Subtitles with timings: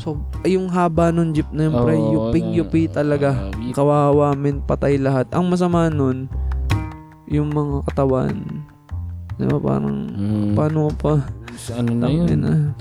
[0.00, 3.30] So, yung haba nung jeep na yun, pre, Oo, yuping-yupi na- talaga.
[3.36, 5.28] ah, Kawawa, men, patay lahat.
[5.30, 6.24] Ang masama nun,
[7.28, 8.64] yung mga katawan.
[9.36, 10.52] Di ba, parang, Mm.
[10.52, 11.20] paano pa?
[11.54, 12.24] Sa ano na yun?
[12.24, 12.72] Tangina.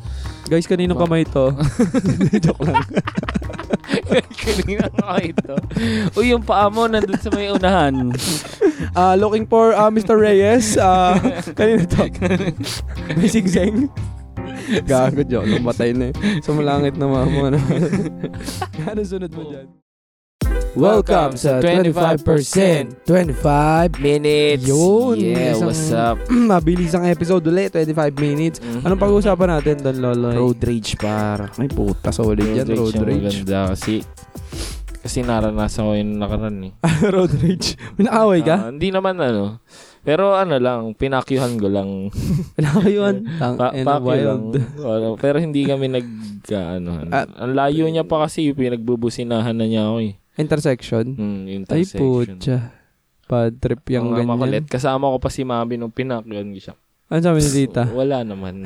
[0.48, 1.52] Guys, kanino Ba- kamay to?
[2.44, 2.82] Joke lang.
[4.40, 5.54] Kanina ka ito.
[6.16, 8.10] Uy, yung paa mo nandun sa may unahan.
[8.90, 10.16] Ah, looking for ah, Mr.
[10.16, 10.74] Reyes.
[10.76, 11.14] Ah,
[11.52, 12.10] kanino to?
[13.14, 13.92] May sigseng.
[14.90, 15.48] Gago, joke.
[15.48, 16.14] Lumatay na eh.
[16.42, 17.54] Sumalangit na mama.
[17.54, 17.58] Ano,
[18.90, 19.68] ano sunod mo dyan?
[20.78, 23.02] Welcome sa 25%.
[23.02, 24.70] 25 Minutes.
[24.70, 26.22] Yun, Yeah, isang- what's up?
[26.54, 28.62] Mabilis ang episode ulit, 25 minutes.
[28.86, 30.30] Anong pag-uusapan natin doon, Lolo?
[30.30, 31.50] Road rage, par.
[31.58, 33.42] Ay, puta, solid yan, road yung rage.
[33.42, 34.06] Maganda kasi
[35.00, 36.74] kasi naranasan ko yung nakaraan eh.
[37.14, 37.80] road rage.
[37.96, 38.56] May nakaway ka?
[38.58, 39.64] Ah, hindi naman ano.
[40.00, 41.90] Pero ano lang, pinakyuhan ko lang.
[43.40, 44.04] Tang, Pa and pakyo lang.
[44.04, 44.54] wild.
[44.80, 46.08] Ano, pero hindi kami nag
[46.50, 46.90] ano.
[47.12, 47.28] Ah.
[47.28, 50.14] ang layo niya pa kasi pinagbubusinahan na niya ako eh.
[50.36, 51.06] Intersection.
[51.16, 52.40] Hmm, Ay, intersection.
[52.40, 52.58] putya.
[53.30, 54.64] Bad trip yung Mga makulit.
[54.66, 54.72] ganyan.
[54.72, 56.76] Kasama ko pa si Mami nung pinakyuhan ko siya.
[57.10, 57.84] Ano sabi ni Tita?
[58.00, 58.64] Wala naman.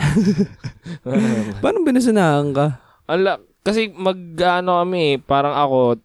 [1.03, 1.55] Wala naman.
[1.59, 2.67] Paano binasanahan ka?
[3.05, 6.00] Ala, kasi mag ano kami, parang ako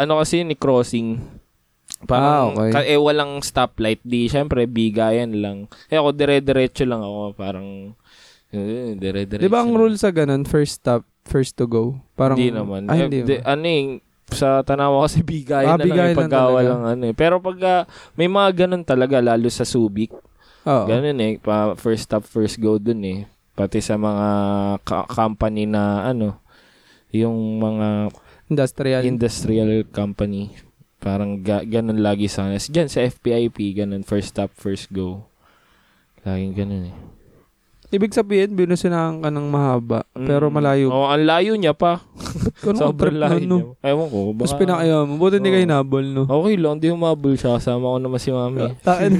[0.00, 1.20] ano kasi ni crossing.
[2.00, 2.70] Parang Ah, okay.
[2.72, 5.58] ka- eh walang stoplight di syempre bigayan lang.
[5.86, 7.92] Eh ako dire-diretso lang ako parang
[8.48, 9.38] eh, dire-diretso.
[9.38, 9.78] Di ba ang lang.
[9.78, 12.00] rule sa ganun, first stop, first to go?
[12.12, 12.88] Parang, hindi naman.
[12.88, 13.18] Ay, Eh, hindi.
[13.22, 16.56] di- ano eh, sa tanawa kasi bigayan Ah, na lang bigayan yung lang pagka talaga.
[16.56, 17.14] walang ano eh.
[17.14, 17.72] Pero pagka
[18.14, 20.10] may mga ganun talaga lalo sa Subic.
[20.62, 20.84] Oo.
[20.84, 23.18] Ganun eh, pa first stop first go dun eh.
[23.52, 24.26] Pati sa mga
[24.80, 26.40] ka- company na ano,
[27.10, 28.08] yung mga
[28.50, 29.00] Industrial.
[29.00, 30.50] industrial company.
[30.98, 32.60] Parang ga- ganun lagi sa kanila.
[32.60, 35.24] Diyan sa FPIP, ganun, first stop, first go.
[36.20, 36.96] Laging ganun eh.
[37.90, 40.52] Ibig sabihin, binasanahan ka ng mahaba, pero Mm.
[40.52, 40.86] malayo.
[40.88, 41.98] Oo, ang layo niya pa.
[42.78, 43.74] Sobrang layo no?
[43.74, 43.90] niya.
[43.90, 44.18] Ewan ko.
[44.30, 45.14] Baka, Tapos pinakayaw mo.
[45.16, 45.56] Buti hindi Oo.
[45.56, 46.22] kayo nabol, no?
[46.22, 47.58] Okay lang, di humabol siya.
[47.58, 48.78] Kasama ko naman si mami.
[48.78, 49.10] Tain.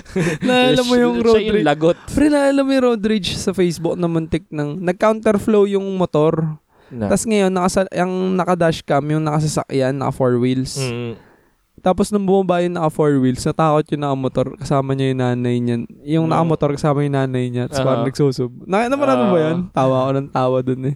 [0.40, 1.66] Naalala mo yung Siya road yung rage.
[1.66, 1.98] lagot.
[2.08, 6.56] Pre, naalala mo yung road rage sa Facebook na muntik ng, nag-counterflow yung motor.
[6.94, 7.10] Na.
[7.10, 10.78] Tapos ngayon, nakasa, yung naka-dashcam, yung nakasasakyan, naka four wheels.
[10.78, 11.18] Mm.
[11.84, 15.76] Tapos nung bumaba yung naka four wheels, natakot yung nakamotor, kasama niya yung nanay niya.
[16.16, 16.32] Yung Mm.
[16.32, 17.68] nakamotor, kasama yung nanay niya.
[17.68, 17.86] Tapos Aha.
[17.86, 18.50] parang nagsusub.
[18.64, 19.58] Nakita mo mo ba yan?
[19.68, 20.94] Tawa ako ng tawa dun eh.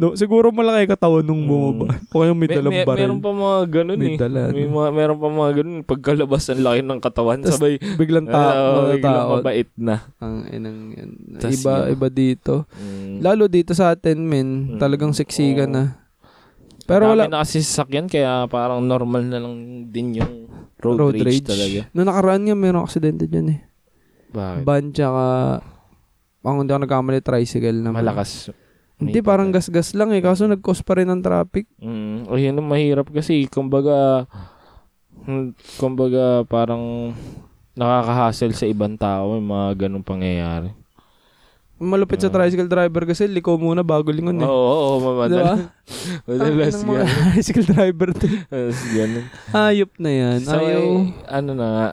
[0.00, 1.50] No, siguro malaki katawan nung Mm.
[1.52, 1.86] bumaba.
[2.08, 3.00] O kaya may May, dalang may, baril.
[3.04, 4.16] meron pa mga ganun May eh.
[4.16, 5.78] dala, May mga, meron pa mga ganun.
[5.84, 9.96] Pagkalabas ang laki ng katawan, Tas sabay, Biglang ta- ah, biglang mabait na.
[10.18, 11.10] Ang inang yan.
[11.36, 11.92] Tas Iba, yun.
[11.92, 12.54] iba dito.
[12.72, 13.20] Mm.
[13.20, 14.48] Lalo dito sa atin, men.
[14.72, 14.78] Mm.
[14.80, 15.74] Talagang seksi ka Oo.
[15.76, 15.82] na.
[16.90, 20.50] Pero Dami wala, na kasi sasakyan, kaya parang normal na lang din yung
[20.82, 21.38] road, road rage.
[21.38, 21.80] rage, talaga.
[21.94, 23.60] Noong nakaraan nga, mayroong aksidente dyan eh.
[24.34, 24.62] Bakit?
[24.66, 25.24] Van tsaka,
[26.42, 28.02] ang hindi ako nagkamali, tricycle naman.
[28.02, 28.50] Malakas.
[29.00, 30.20] Hindi, parang gas-gas lang eh.
[30.20, 31.70] Kaso nag-cause pa rin ng traffic.
[31.78, 34.26] Mm, o yun ang mahirap kasi, kumbaga,
[35.24, 37.14] hmm, kumbaga parang
[37.78, 40.74] nakaka-hassle sa ibang tao yung mga ganong pangyayari.
[41.80, 44.46] Malupit sa tricycle driver kasi, liko muna bago lingon Oo, eh.
[44.46, 45.08] oo, oo, Di ba?
[45.08, 45.58] mamadalas.
[46.22, 48.26] Madalas Ang mga tricycle driver to.
[48.52, 49.24] Madalas ganun.
[49.50, 50.38] Hayop na yan.
[50.40, 50.76] So, Ayaw.
[50.76, 51.88] eh, ano na nga,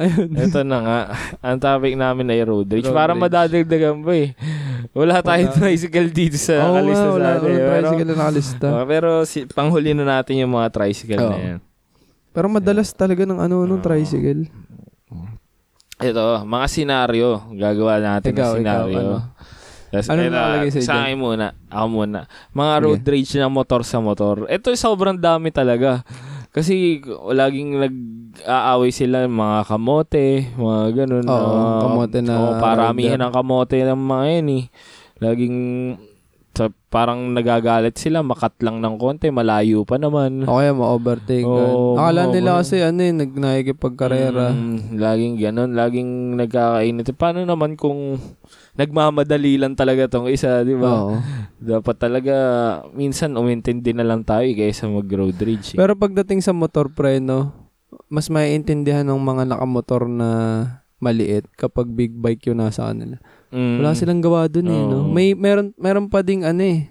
[0.00, 0.28] Ayun.
[0.32, 0.98] ito na nga,
[1.38, 2.88] ang topic namin ay road rage.
[2.88, 3.20] Road Para rage.
[3.20, 4.28] madadagdagan pa eh.
[4.90, 5.60] Wala tayong Wala.
[5.60, 7.44] tricycle dito sa Oo nga, kalista sa wala atin.
[7.44, 7.60] eh.
[7.60, 8.66] Pero, tricycle na nakalista.
[8.72, 11.44] Oh, pero si, panghuli na natin yung mga tricycle na Oo.
[11.46, 11.58] yan.
[12.30, 13.84] Pero madalas talaga ng ano, nung Oo.
[13.84, 14.48] tricycle.
[16.00, 17.30] Ito, mga senaryo.
[17.52, 18.98] Gagawa natin Ikaw, ng ikaw, senaryo.
[18.98, 19.16] ano?
[19.90, 21.46] Tas, Ano ito, sa'yo sa akin muna.
[21.66, 22.20] Ako muna.
[22.54, 24.46] Mga road rage na motor sa motor.
[24.46, 26.06] Ito sobrang dami talaga.
[26.50, 26.98] Kasi
[27.30, 31.26] laging nag-aaway sila mga kamote, mga ganun.
[31.26, 34.64] Oo, ah, kamote na oo, paramihan ng kamote ng mga yan eh.
[35.20, 35.56] Laging
[36.50, 40.44] sa, parang nagagalit sila, makat lang ng konti, malayo pa naman.
[40.44, 41.46] O kaya ma-overtake.
[41.46, 44.50] Oo, Akala oo, nila kasi ano eh, nag nakikipagkarera.
[44.50, 47.06] Mm, laging ganun, laging nagkakainit.
[47.14, 48.18] Paano naman kung
[48.74, 51.06] nagmamadali lang talaga tong isa, di ba?
[51.06, 51.16] Oo.
[51.60, 52.34] Dapat talaga,
[52.92, 55.74] minsan umintindi na lang tayo kaysa mag-road rage.
[55.74, 55.78] eh.
[55.78, 57.52] Pero pagdating sa motor preno,
[58.06, 60.30] mas maiintindihan ng mga nakamotor na
[61.00, 63.16] maliit kapag big bike yung nasa kanila.
[63.50, 63.82] Mm.
[63.82, 65.08] Wala silang gawa dun eh, no?
[65.08, 66.86] May, meron, meron pa ding ano eh,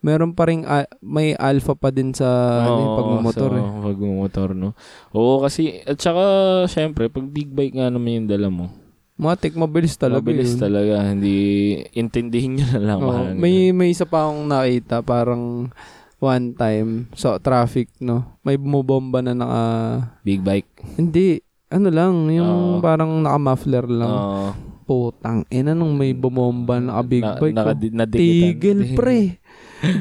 [0.00, 2.24] meron pa ring, ah, may alpha pa din sa
[2.64, 3.64] ano, eh, Oo, pagmumotor sa eh.
[3.84, 4.72] pagmumotor, no?
[5.12, 6.24] Oo, kasi, at saka,
[6.66, 8.72] syempre, pag big bike nga naman yung dala mo,
[9.20, 10.60] Matik, mabilis talaga mabilis yun.
[10.64, 11.04] talaga.
[11.12, 11.36] Hindi,
[11.92, 12.98] intindihin nyo na lang.
[13.04, 15.68] Oo, may, may isa pa akong nakita, parang
[16.16, 18.40] one time, so traffic, no?
[18.40, 19.62] May bumobomba na naka,
[20.24, 20.96] Big bike.
[20.96, 22.82] hindi, ano lang, yung Oo.
[22.82, 24.10] parang naka-muffler lang.
[24.10, 24.48] Oo.
[24.82, 27.54] Putang ina nung may bumomba naka big Na- bike.
[27.54, 27.94] oh.
[27.94, 28.18] nadikitan.
[28.18, 29.38] Tigil, pre.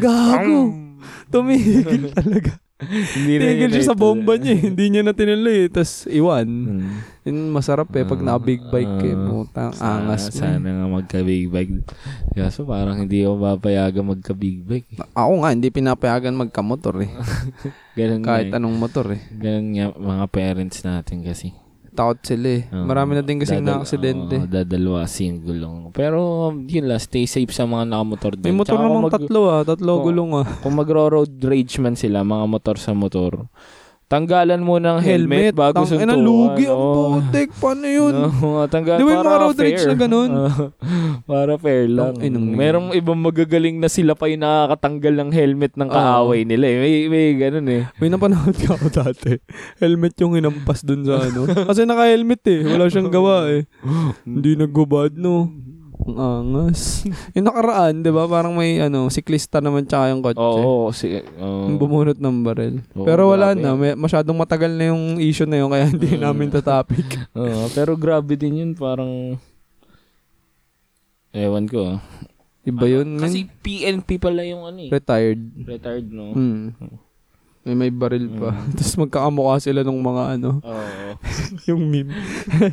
[0.01, 0.59] Gago.
[1.29, 2.57] Tumigil talaga.
[2.79, 4.61] Hindi na yun siya sa bomba niya eh.
[4.65, 5.69] Hindi niya na tinuloy eh.
[5.69, 6.47] Tapos iwan.
[6.47, 7.03] Hmm.
[7.23, 8.07] Yun masarap eh.
[8.07, 9.11] Pag na-big bike eh.
[9.11, 10.33] Ah, Putang Sana, angas mo.
[10.33, 11.75] sana nga magka-big bike.
[12.31, 14.89] Kaso parang hindi ako papayagan magka-big bike.
[14.95, 15.03] eh.
[15.11, 17.11] Ako nga, hindi pinapayagan magkamotor eh.
[17.99, 18.59] Ganun Kahit nga, eh.
[18.63, 19.21] anong motor eh.
[19.29, 21.51] Ganun nga mga parents natin kasi.
[21.99, 22.63] Takot sila eh.
[22.71, 24.35] Marami na din kasing Dadal- na-aksidente.
[24.37, 25.77] oo, dadalwa kasing gulong.
[25.91, 26.19] Pero
[26.55, 28.55] yun lang, stay safe sa mga nakamotor May dyan.
[28.55, 29.61] motor Tsaka namang mag- tatlo ah.
[29.61, 30.45] Tatlo kung- gulong ah.
[30.57, 33.51] Kung magro-road rage man sila, mga motor sa motor,
[34.07, 36.07] tanggalan mo ng helmet, bago Tang- suntukan.
[36.07, 37.08] Ina, lugi ang Oo.
[37.21, 37.49] Putik.
[37.53, 38.13] Paano yun?
[38.39, 39.65] No, tanggal, Di ba yung mga road fair.
[39.67, 40.29] rage na ganun?
[41.29, 42.13] Para fair lang.
[42.13, 46.65] Ang inang- Merong ibang magagaling na sila pa yung nakakatanggal ng helmet ng kaaway nila
[46.65, 46.77] eh.
[46.77, 47.83] May, may ganun eh.
[47.97, 49.37] May napanood ka ako dati.
[49.77, 51.45] Helmet yung hinampas dun sa ano.
[51.45, 52.59] Kasi naka-helmet eh.
[52.65, 53.67] Wala siyang gawa eh.
[54.25, 55.51] Hindi nagbubad no.
[55.99, 57.03] Ang angas.
[57.35, 58.23] yung nakaraan, di ba?
[58.25, 60.39] Parang may ano, siklista naman tsaka yung kotse.
[60.39, 61.67] Oo, si, oo.
[61.67, 62.75] Yung bumunot ng barel.
[62.93, 63.59] Oo, Pero wala grabe.
[63.59, 63.75] na.
[63.75, 66.21] May, masyadong matagal na yung issue na yun kaya hindi Mm.
[66.21, 67.03] namin to topic.
[67.35, 69.35] Oo, pero grabe din yun, parang...
[71.29, 71.79] Ewan ko.
[71.85, 71.99] ah.
[72.61, 73.17] Iba yun.
[73.17, 73.59] Kasi man.
[73.59, 74.89] PNP pala yung ano eh.
[74.89, 75.41] Retired.
[75.59, 76.31] Retired, no?
[76.31, 76.73] Hmm.
[77.69, 78.49] May may baril pa.
[78.75, 80.57] Tapos magkakamukha sila nung mga ano.
[80.59, 81.13] Oo.
[81.69, 82.09] yung meme.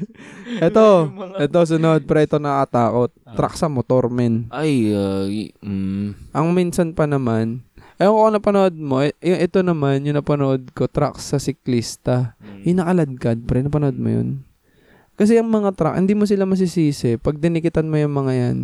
[0.65, 1.13] eto.
[1.37, 2.09] Eto, sunod.
[2.09, 3.13] Pre, ito nakatakot.
[3.37, 4.49] Truck sa motor, men.
[4.49, 7.61] Ay, uh, y- mm, Ang minsan pa naman,
[8.01, 12.33] ewan ko kung napanood mo, eh, yung ito naman, yung napanood ko, truck sa siklista.
[12.41, 12.65] mm.
[12.65, 14.29] Yung nakaladkad, pre, napanood mo yun?
[15.17, 17.17] Kasi yung mga truck, hindi mo sila masisisi.
[17.17, 18.57] Pag dinikitan mo yung mga yan,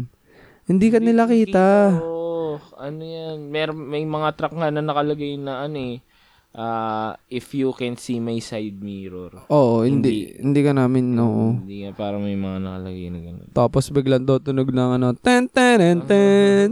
[0.64, 1.96] hindi ka nila kita.
[1.98, 3.48] Oo, ano yan.
[3.48, 6.04] Mer may mga truck nga na nakalagay na ano eh.
[6.52, 9.32] Ah, if you can see my side mirror.
[9.48, 11.56] Oo, hindi, hindi ka namin, oo.
[11.64, 13.48] Hindi nga parang may mga nakalagay na gano'n.
[13.52, 16.66] Tapos biglang daw tunog ng ano, ten, ten, ten, ten.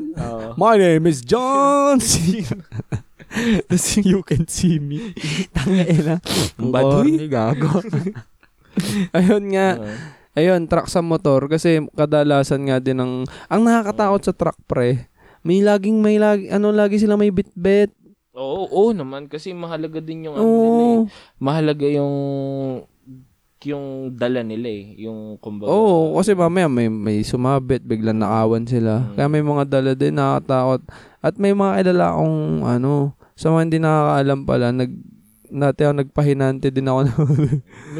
[0.57, 2.45] My name is John C.
[3.71, 5.15] Tapos you can see me.
[5.57, 6.19] Tangina.
[6.59, 7.31] Ang Baduy.
[7.31, 7.81] gago.
[9.17, 9.79] Ayun nga.
[9.79, 10.19] Oo.
[10.31, 11.51] Ayun, truck sa motor.
[11.51, 13.27] Kasi kadalasan nga din ng...
[13.51, 15.11] Ang nakakatakot sa truck, pre.
[15.43, 17.91] May laging, may lagi, ano, lagi sila may bit-bit.
[18.41, 21.01] Oo, oo naman kasi mahalaga din yung ano nila eh.
[21.37, 22.15] Mahalaga yung
[23.61, 25.69] yung dala nila eh, yung kumbaga.
[25.69, 29.05] Oo, kasi mamaya may, may sumabit, biglang nakawan sila.
[29.05, 29.13] Mm.
[29.21, 30.81] Kaya may mga dala din, nakakatakot.
[31.21, 34.93] At may mga kilala akong, ano, sa mga hindi nakakaalam pala, nag,
[35.53, 37.01] dati ako nagpahinante din ako.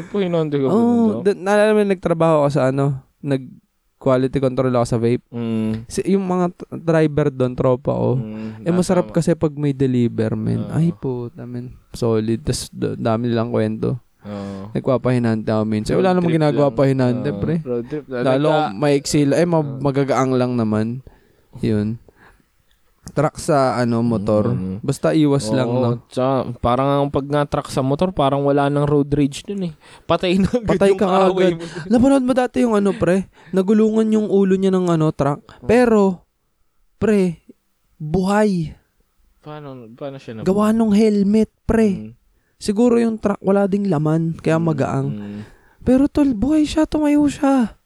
[0.09, 3.60] Po hinonde ko Oo, oh, oh, naalala mo, nagtrabaho ako sa ano, nag
[4.01, 5.21] quality control ako sa vape.
[5.27, 8.17] mm, Si, yung mga driver doon, tropa ko.
[8.17, 9.15] mm, Eh, masarap nasama.
[9.15, 10.61] kasi pag may deliver, men.
[10.63, 10.73] Oo.
[10.73, 11.77] Ay, puta, men.
[11.91, 12.41] Solid.
[12.41, 14.01] Tapos, dami nilang kwento.
[14.21, 14.69] Oo.
[14.71, 15.93] Nagpapahinante ako minsan.
[15.95, 16.75] Wala namang ginagawa lang.
[16.75, 17.55] pa hinante, Oo, pre.
[17.59, 18.05] Road trip.
[18.07, 19.19] Lalo, Nagka- maiksi.
[19.23, 21.05] Eh, ma- magagaang lang naman.
[21.59, 22.01] Yun.
[23.01, 24.53] Truck sa, ano, motor.
[24.53, 24.77] Mm.
[24.85, 25.89] Basta iwas lang, Oo, no?
[26.05, 29.73] tsaka parang ang pag nga truck sa motor, parang wala nang road rage dun eh.
[30.05, 31.57] Patay na agad Patay yung ka kaaway agad.
[31.57, 31.63] mo.
[31.89, 33.25] Napanood mo dati yung ano, pre?
[33.49, 35.41] Nagulungan yung ulo niya ng, ano, truck.
[35.65, 36.29] Pero,
[37.01, 37.41] pre,
[37.97, 38.77] buhay.
[39.41, 40.45] Paano, paano siya na?
[40.45, 41.89] Gawa nung helmet, pre.
[41.89, 42.11] Mm.
[42.61, 45.09] Siguro yung truck wala ding laman, kaya magaang.
[45.09, 45.39] Mm.
[45.81, 47.80] Pero tol, buhay siya, tumayo siya.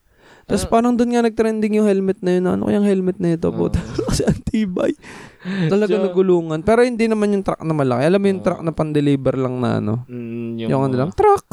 [0.46, 0.70] Tapos Ah.
[0.70, 2.46] parang doon nga nagtrending yung helmet na yun.
[2.46, 3.50] Ano kayang helmet na ito?
[3.50, 3.56] Ah.
[3.56, 4.94] Puta, kasi antibay.
[5.74, 6.62] Talaga So- nagulungan.
[6.62, 8.02] Pero hindi naman yung truck na malaki.
[8.04, 8.46] Alam mo yung Ah.
[8.46, 9.94] truck na pan-deliver lang na ano?
[10.06, 11.46] Mm, Yung, ano mga- lang, truck!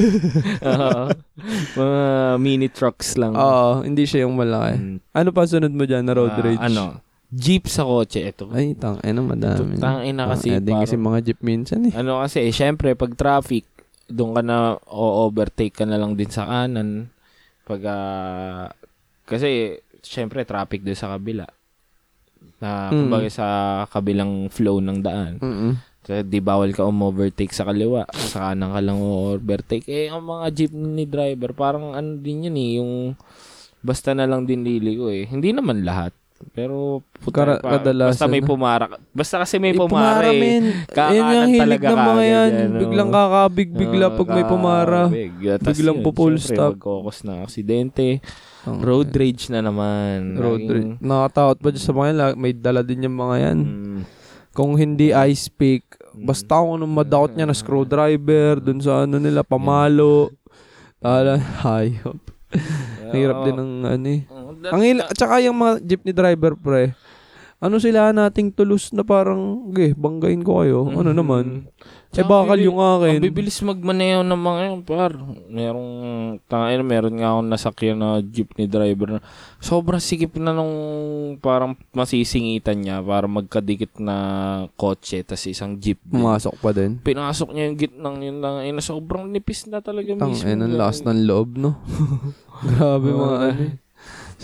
[0.72, 1.02] Oo.
[1.74, 2.00] mga
[2.38, 3.32] mini trucks lang.
[3.32, 4.74] Oo, hindi siya yung malaki.
[4.74, 4.98] Mm.
[5.10, 6.60] Ano pa sunod mo dyan na road Ah, rage?
[6.62, 7.00] ano?
[7.28, 8.22] Jeep sa kotse.
[8.22, 8.46] Ito.
[8.48, 9.74] Ay, tang, no, madami.
[9.76, 10.48] Tangin na kasi.
[10.48, 11.92] Ah, eh, din kasi mga jeep minsan eh.
[11.92, 13.66] ano kasi, eh, syempre, pag traffic,
[14.06, 17.10] doon ka na, o-overtake ka na lang din sa kanan.
[17.64, 18.68] Pag, ah,
[19.24, 21.48] kasi, syempre, traffic doon sa kabila.
[22.60, 23.08] Na, Mm.
[23.08, 23.46] kumbaga sa
[23.88, 25.40] kabilang flow ng daan.
[25.40, 25.72] Mm-mm.
[26.04, 28.04] So, di bawal ka um-overtake sa kaliwa.
[28.12, 29.88] Sa kanan ka lang overtake.
[29.88, 32.92] Eh, ang mga jeepney driver, parang ano din yun eh, yung
[33.80, 35.24] basta na lang din liligo eh.
[35.24, 36.12] Hindi naman lahat.
[36.50, 38.46] Pero, puta, Kara- pa- kadalasan basta may na.
[38.46, 38.84] pumara.
[38.86, 40.60] ka- Basta kasi may pumara, eh.
[40.86, 42.50] Kakanan Yan yung hilig ng mga yan.
[42.52, 42.80] yan, oh.
[42.80, 45.02] Biglang kakabig, bigla Oo, pag may pumara.
[45.08, 46.74] Biglang yun, po full stop.
[46.74, 48.18] Magkokos na aksidente.
[48.60, 50.34] Tang- Road rage na naman.
[50.34, 50.92] Road Laging- rage.
[51.00, 52.18] Nakatakot pa dyan sa mga yan.
[52.34, 53.58] May dala din yung mga yan.
[53.60, 54.00] Mm.
[54.50, 55.82] Kung hindi ice pick,
[56.14, 60.30] basta kung anong madakot niya na screwdriver, dun sa ano nila, pamalo.
[60.96, 62.18] Tala, hayop.
[63.10, 64.22] Hirap din ng ano eh.
[64.70, 66.94] Ang hila, at saka yung mga jeepney driver pre,
[67.58, 70.84] ano sila nating tulus na parang, okay, banggain ko kayo.
[70.86, 71.16] Ano Mhm.
[71.16, 71.44] naman?
[71.64, 71.72] Eh
[72.14, 73.18] Tsaka bakal yung akin.
[73.18, 75.16] Ang bibilis magmaneho ng mga yun, par.
[75.48, 75.90] Merong,
[76.46, 79.20] tangin, meron nga akong nasakyan na jeepney driver na
[79.58, 80.70] sobrang sikip na nung
[81.40, 84.14] parang masisingitan niya para magkadikit na
[84.76, 86.20] kotse tas isang jeep din.
[86.20, 87.00] Pumasok pa din.
[87.00, 88.62] Pinasok niya yung gitnang yun lang.
[88.62, 90.46] Ayun, sobrang nipis na talaga Tang, mismo.
[90.46, 91.80] eh, ang lakas ng loob, no?
[92.68, 93.50] Grabe mga eh.
[93.50, 93.62] ano.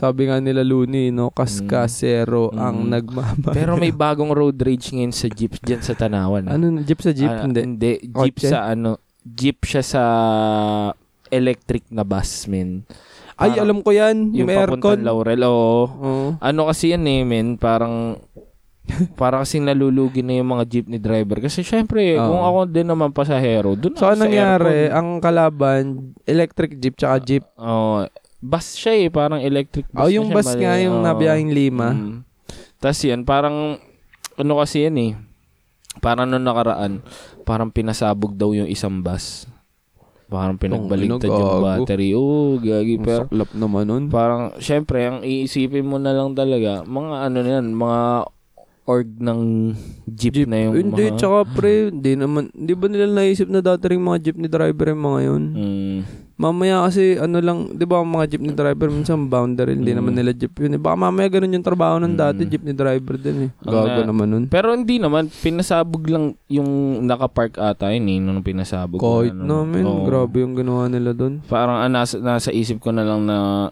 [0.00, 1.28] Sabi nga nila Looney, no?
[1.28, 2.56] Kaskasero Mm.
[2.56, 2.88] ang Mm.
[2.90, 3.52] nagmamahal.
[3.52, 6.48] Pero may bagong road rage ngayon sa jeep dyan sa Tanawan.
[6.48, 7.28] ano, jeep sa jeep?
[7.28, 7.60] Ah, hindi.
[7.60, 7.92] Hindi.
[8.02, 8.48] Jeep Kotse?
[8.48, 10.02] sa ano, jeep siya sa
[11.28, 12.88] electric na bus, men.
[13.36, 14.16] Ay, Parang- alam ko yan.
[14.32, 15.00] Yung, Yung aircon.
[15.00, 15.84] Laurel, oo.
[15.84, 16.28] Oo.
[16.38, 18.16] Ano kasi yan eh, men, parang
[19.14, 21.38] parang kasing nalulugi na yung mga jeepney driver.
[21.38, 22.26] Kasi syempre, Oo.
[22.26, 24.90] kung ako din naman pasahero, dun So, ako sa nangyari?
[24.90, 24.96] aircon.
[24.96, 25.82] Ang kalaban,
[26.24, 27.44] electric jeep tsaka jeep.
[27.54, 28.08] Oo.
[28.40, 30.00] Bus siya eh, parang electric bus.
[30.00, 31.04] Oh, yung bus nga, yung oo.
[31.04, 31.92] nabiyahing lima.
[31.92, 32.24] Mm.
[32.80, 33.76] Tapos yan, parang,
[34.40, 35.12] ano kasi yan eh,
[36.00, 37.04] parang nung nakaraan,
[37.44, 39.44] parang pinasabog daw yung isang bus.
[40.30, 42.08] Parang pinagbaligtad ano, yung battery.
[42.14, 43.02] Oo, gagi.
[43.02, 44.04] Ang Pero saklap naman nun.
[44.08, 48.02] parang, syempre, ang iisipin mo na lang talaga, mga ano na yan, mga
[48.90, 49.40] org ng
[50.06, 51.18] jeep, na yung Hindi, mga...
[51.18, 55.04] tsaka pre, hindi naman, hindi ba nila naisip na dati rin mga jeepney driver yung
[55.04, 55.44] mga yun?
[55.54, 55.98] Mm,
[56.40, 59.98] Mamaya kasi ano lang, 'di ba mga jeepney driver minsan boundary, hindi Mm.
[60.00, 60.72] naman nila jeep yun.
[60.72, 60.80] eh.
[60.80, 62.18] Baka mamaya ganun yung trabaho ng Mm.
[62.18, 63.50] dati, jeepney driver din eh.
[63.60, 64.44] Gago na- naman nun.
[64.46, 66.70] pero hindi naman, pinasabog lang yung
[67.04, 68.96] nakapark ata yun eh, nung pinasabog.
[68.96, 69.68] Kahit ano.
[69.68, 70.08] namin, Oo.
[70.08, 71.44] grabe yung ginawa nila doon.
[71.44, 73.68] Parang ah, nasa, nasa isip ko na lang na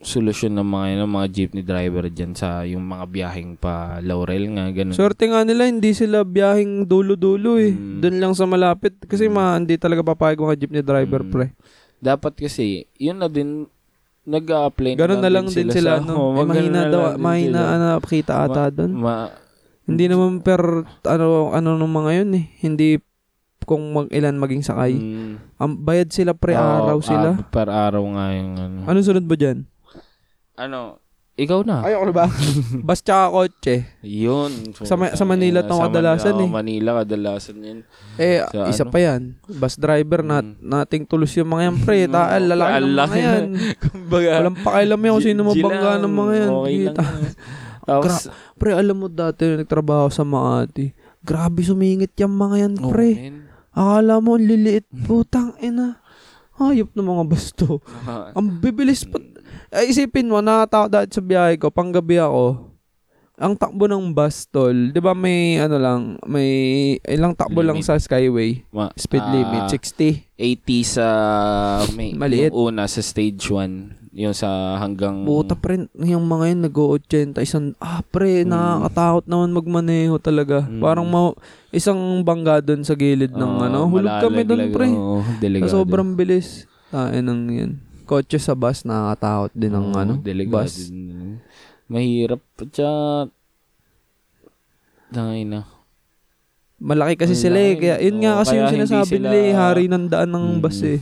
[0.00, 4.46] solusyon ng mga yun, ng mga jeepney driver dyan sa yung mga biyaheng pa Laurel
[4.48, 4.94] nga, ganun.
[4.94, 7.74] Swerte nga nila, hindi sila biyaheng dulo-dulo eh.
[7.74, 7.98] Mm.
[7.98, 8.94] Doon lang sa malapit.
[9.02, 9.34] Kasi Mm.
[9.34, 11.28] ma, hindi talaga papayag mga jeepney driver, Mm.
[11.28, 11.46] pre.
[11.98, 13.66] Dapat kasi, yun na din,
[14.22, 16.14] nag-a-apply Ganun na lang din sila, sa- no?
[16.30, 17.72] Oo, eh, mahina na daw, mahina sila.
[17.72, 18.92] ano, kita ata doon.
[18.94, 19.32] Ma-
[19.82, 20.60] Hindi naman per,
[21.02, 22.44] ano, ano nung mga yun eh.
[22.60, 23.00] Hindi
[23.64, 24.92] kung mag, ilan maging sakay.
[24.92, 25.32] Mm.
[25.56, 27.28] Ang bayad sila pre araw Oo, sila.
[27.34, 28.78] ah, per araw nga yung ano.
[28.84, 29.64] Ano sunod ba dyan?
[30.56, 31.00] Ano,
[31.38, 31.80] ikaw na.
[31.80, 32.26] Ayoko na ba?
[32.86, 33.74] Bus tsaka kotse.
[34.02, 34.74] Yun.
[34.76, 36.44] Sa Ma- sa Manila tong Sa kadalasan Manila, eh.
[36.44, 37.78] oh, Manila kadalasan yun.
[38.16, 38.90] Eh, Sa isa ano?
[38.90, 39.22] pa yan.
[39.46, 40.58] Bus driver, na, Mm.
[40.60, 41.98] nating tulos yung mga yan, pre.
[42.10, 43.46] Taal, lalaki ng mga yan.
[43.82, 46.48] Kumbaga, Walang pakialam yan kung sino mabangga ng mga yan.
[46.50, 46.96] Okay lang.
[47.80, 48.14] Tapos,
[48.52, 50.90] Pre, alam mo dati, nagtrabaho sa Makati.
[51.18, 53.10] Grabe sumingit yung mga yan, oh, pre.
[53.14, 53.36] men.
[53.70, 54.84] Akala mo, liliit.
[55.06, 56.02] Putang ina.
[56.58, 57.78] Hayop na mga basto.
[58.34, 59.22] Ang bibilis pa.
[59.68, 62.72] Eh, isipin mo, dahil sa biyahe ko, panggabi ako,
[63.38, 66.50] ang takbo ng bus tol, di ba may ano lang, may
[67.06, 67.86] ilang takbo lang Limit.
[67.86, 68.66] sa Skyway.
[68.68, 70.26] ma- Speed ah, limit, 60.
[70.34, 71.06] 80 sa
[71.94, 72.50] may Maliit.
[72.50, 77.78] yung una sa stage 1 yung sa hanggang Puta pre, yung mga yun nag-80, isang,
[77.78, 78.50] ah pre, Mm.
[78.50, 80.66] nakakatakot naman magmaneho talaga.
[80.66, 80.82] Mm.
[80.82, 81.38] Parang mau,
[81.70, 81.94] isang
[82.26, 84.90] bangga doon sa gilid ng Oo, ano, hulog kami doon pre.
[85.38, 85.70] delikado.
[85.70, 86.66] sobrang bilis.
[86.90, 87.72] Tain ng yan.
[88.08, 90.88] Kotse sa bus, nakakatakot din ng ano, delikado bus.
[90.88, 91.36] din.
[91.86, 93.28] Mahirap siya.
[95.08, 95.64] Dangay na.
[96.78, 97.74] Malaki kasi Ang sila eh.
[97.74, 100.30] Kaya, yun nga Oo, kasi kaya yung hindi sinasabi sila- nila eh, hari ng daan
[100.30, 100.60] ng Mm.
[100.62, 101.00] bus eh.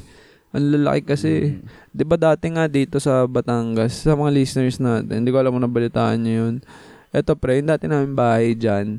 [0.50, 1.32] Ang lalaki kasi.
[1.52, 1.62] Mm.
[1.92, 5.62] Di ba dati nga dito sa Batangas, sa mga listeners natin, hindi ko alam kung
[5.62, 6.54] nabalitaan nyo yun.
[7.10, 8.98] Eto pre, yung dati namin bahay dyan,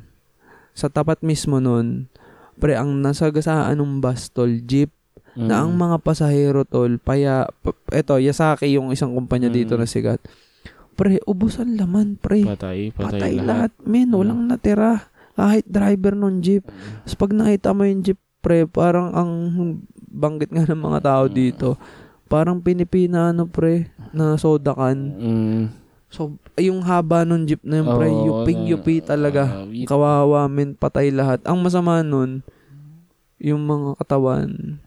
[0.72, 2.08] sa tapat mismo nun,
[2.56, 4.94] pre, ang nasagasaan ng bus tol, jeep,
[5.38, 5.80] na ang Mm.
[5.80, 9.80] mga pasahero tol, paya, pa- eto, Yasaki yung isang kumpanya dito Mm.
[9.80, 10.20] na sigat.
[10.94, 12.42] Pre, ubos ang laman, pre.
[12.42, 13.72] patay, patay, Patay lahat, lahat.
[13.86, 14.10] men.
[14.10, 15.14] Walang natira.
[15.32, 16.66] Kahit driver ng jeep.
[16.66, 19.32] Tapos pag nakita mo yung jeep, pre, parang ang
[20.02, 21.34] banggit nga ng mga tao Mm.
[21.36, 21.78] dito,
[22.26, 24.98] parang pinipina, ano, pre, na soda can.
[25.14, 25.64] Mm.
[26.08, 29.68] So, yung haba ng jeep na yun, pre, Oo, yuping-yupi talaga.
[29.68, 29.86] yun.
[29.86, 31.44] Kawawa, men, patay lahat.
[31.44, 32.42] Ang masama nun,
[33.38, 34.82] yung mga katawan.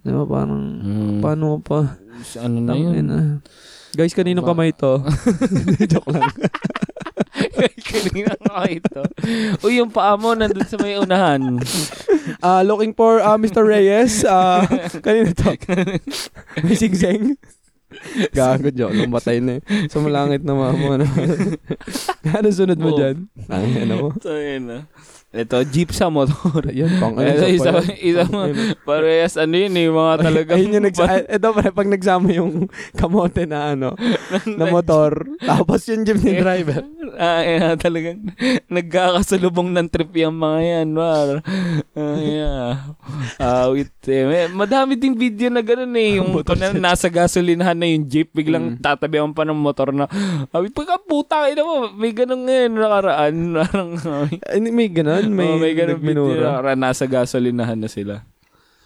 [0.00, 1.20] Di ba, parang, Mm.
[1.20, 2.00] paano pa?
[2.36, 2.92] ano na yun?
[2.96, 3.18] Tangina.
[3.90, 5.02] Guys, kanino Ba- kamay to?
[5.90, 6.30] Joke lang.
[7.90, 9.02] Kanina nga ito.
[9.60, 11.58] Uy, yung paa mo nandun sa may unahan.
[12.40, 13.66] Ah, looking for uh, Mr.
[13.66, 14.22] Reyes.
[14.22, 14.62] Ah,
[15.02, 15.50] kanino to?
[16.62, 17.34] May singseng?
[18.30, 18.94] Gago, joke.
[18.94, 19.62] Lumatay na eh.
[19.90, 20.94] Sumalangit na mama mo.
[22.22, 22.96] Ano sunod mo Oo.
[22.96, 23.26] dyan?
[23.50, 24.08] Ang ano mo?
[24.16, 24.86] Tayo na.
[25.30, 26.66] Ito, jeep sa motor.
[26.66, 28.50] Ayun, pang ano Ito, isa, pa isa mo,
[28.82, 30.50] parehas ano yun eh, mga talaga.
[30.58, 32.66] Ayun yung nagsa- ay, ito pre, pag nagsama yung
[32.98, 33.94] kamote na ano,
[34.50, 36.82] na motor, tapos yung jeepney driver.
[37.14, 38.26] ah, yeah, talagang
[38.66, 40.88] nagkakasalubong ng trip yung mga yan.
[40.98, 41.28] War.
[41.94, 42.70] Ah, yeah.
[43.38, 44.26] Awit eh.
[44.26, 46.18] May, madami ding video na gano'n eh.
[46.18, 48.82] Yung na, nasa gasolinahan na yung jeep, biglang Mm.
[48.82, 50.10] tatabihan pa ng motor na,
[50.50, 53.34] awit, pagka puta, ina mo, may gano'n ngayon nakaraan.
[54.70, 58.24] May ganun, may, may, oh, may gano'n video nasa gasolinahan na sila.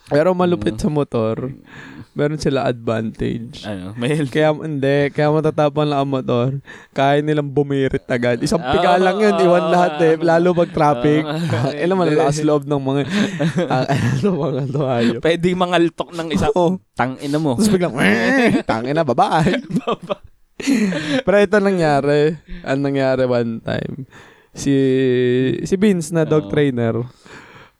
[0.05, 1.49] Pero malupit sa motor,
[2.13, 3.65] meron sila advantage.
[3.65, 6.49] Ano, may Kaya hindi, kaya matatapang lang ang motor.
[6.93, 8.37] Kaya nilang bumirit agad.
[8.45, 10.15] Isang piga Ah, lang yun, iwan ah, lahat eh.
[10.21, 11.25] Lalo pag traffic.
[11.25, 13.03] Ah, Ilan man lakas loob ng mga
[13.65, 13.89] ah,
[14.21, 15.21] ano mga to hayop.
[15.25, 16.53] Pwede mangaltok ng isa.
[16.53, 16.77] Oo.
[16.93, 17.57] Tang ina mo.
[17.57, 19.57] Tapos biglang, eh, tangin na, babae.
[21.25, 22.37] Pero ito nangyari.
[22.61, 24.05] Ang nangyari one time.
[24.55, 24.75] Si
[25.67, 26.51] si Vince na dog Oo.
[26.51, 26.95] trainer,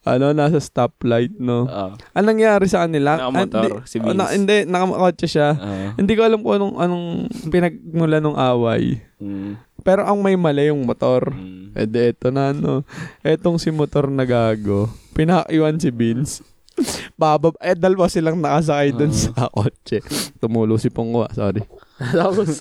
[0.05, 1.65] ano, nasa stoplight, no?
[1.65, 1.97] Oo.
[2.13, 4.19] Ang nangyari sa kanila, Nakamotor, ah, si oh, Vince.
[4.19, 5.57] na, hindi, nakamakotse siya.
[5.57, 5.89] Oo.
[5.97, 7.07] Hindi ko alam kung anong, anong
[7.49, 9.01] pinagmula ng away.
[9.17, 11.33] Mm, Pero ang may mali yung motor.
[11.33, 11.73] mm.
[11.75, 12.87] E de, eto na no.
[13.25, 14.87] Etong si motor na gago.
[15.11, 16.45] Pinakiwan si Vince.
[17.19, 19.17] Babab, eh dalawa silang nakasakay dun Oo.
[19.17, 20.03] sa kotse.
[20.37, 21.63] Tumulo si Pongwa, sorry.
[22.19, 22.61] Tapos,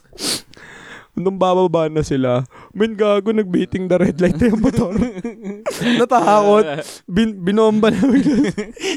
[1.13, 2.41] nung bababa na sila,
[2.73, 4.93] min gago, nagbeating the red light na yung motor.
[6.01, 6.65] Natakot.
[7.05, 8.01] Bin, binomba na.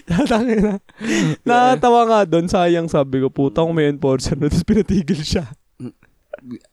[0.04, 0.74] Tatangin na.
[1.44, 5.44] Nakatawa nga doon, sayang sabi ko, puta kung may enforcer na, tapos pinatigil siya.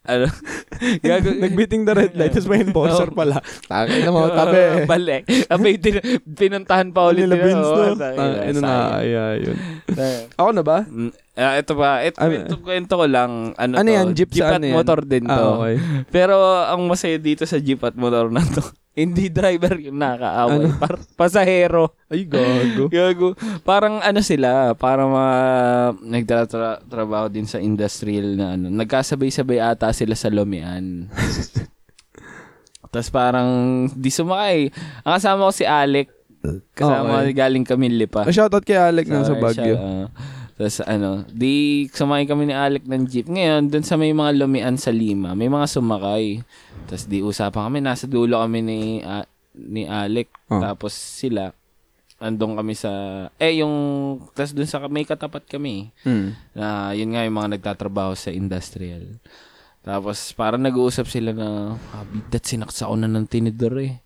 [0.03, 0.27] ano?
[0.99, 1.29] Gago.
[1.43, 3.39] Nagbeating the red light, tapos may enforcer pala.
[3.67, 4.59] Tangin na mga tabi.
[4.85, 5.21] Balik.
[5.47, 7.95] Abay, tin- pinuntahan pa ulit Nila Vince, no?
[7.95, 8.59] Tangin na sayang.
[8.59, 9.57] nakakaya yun.
[9.87, 10.25] Sayang.
[10.35, 10.77] Ako na ba?
[11.33, 11.91] Mm, ah, ito ba?
[11.99, 12.33] Ito, Ano?
[12.39, 13.31] ito kwento ko lang.
[13.55, 13.95] Ano, Ano to?
[13.95, 14.07] yan?
[14.13, 14.75] Jeep sa at ano yan?
[14.75, 15.33] motor din to.
[15.33, 15.75] Ah, okay.
[16.15, 18.61] Pero ang masaya dito sa jeep at motor na to,
[18.93, 20.61] hindi driver yung nakaaway.
[20.63, 20.77] Ano?
[20.77, 21.97] Par- pasahero.
[22.05, 22.85] Ay, gago.
[22.93, 23.27] Gago.
[23.61, 25.33] Parang ano sila, parang mga
[26.05, 28.69] nagtatrabaho din sa industrial na ano.
[28.69, 31.09] Nagkasabay-sabay ata sila sa Lumian.
[32.85, 33.49] Tapos parang
[33.89, 34.69] di sumakay.
[35.01, 36.13] Ang kasama ko si Alec.
[36.73, 37.33] Kasama Okay.
[37.33, 38.27] galing kami lipa.
[38.27, 40.05] Shoutout kay Alec na sa Baguio.
[40.53, 43.25] Tapos ano, di sumakay kami ni Alec ng jeep.
[43.25, 46.45] Ngayon, dun sa may mga lumian sa Lima, may mga sumakay.
[46.85, 49.25] Tapos di usapan kami, nasa dulo kami ni ah,
[49.57, 50.29] ni Alec.
[50.53, 50.61] Oh.
[50.61, 51.53] Tapos sila,
[52.21, 52.91] andong kami sa,
[53.41, 53.75] eh yung,
[54.31, 55.91] tapos dun sa, may katapat kami.
[56.05, 56.37] Hmm.
[56.55, 59.19] Na yun nga yung mga nagtatrabaho sa industrial.
[59.83, 63.99] Tapos parang nag-uusap sila na, ah, bidat sinaksa ko na ng tinidor eh.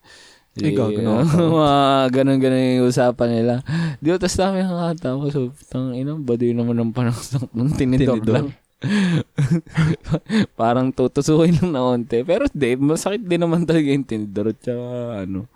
[0.58, 1.22] Gago na
[1.58, 1.76] mga
[2.12, 3.53] ganun-ganun yung usapan nila.
[4.01, 5.24] Di ba, tapos namin nakakatawa.
[5.29, 8.34] So, tang ina, baduy naman ng panaksak ng tinidor, Tinidor.
[8.34, 8.48] lang.
[10.60, 12.22] Parang tutusukin lang na onte.
[12.22, 14.53] Pero di, masakit din naman talaga yung tinidor.
[14.53, 15.50] Tsaka ano.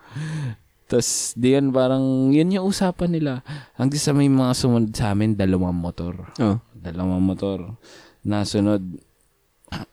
[0.85, 3.33] Tapos, di yan parang, yun yung usapan nila.
[3.79, 6.27] Hanggang sa may mga sumunod sa amin, dalawang motor.
[6.35, 6.59] Oh.
[6.75, 7.79] Dalawang motor.
[8.27, 8.83] Nasunod.